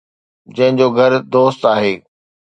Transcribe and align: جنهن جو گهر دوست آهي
جنهن 0.55 0.73
جو 0.79 0.87
گهر 0.97 1.13
دوست 1.33 1.61
آهي 1.71 1.93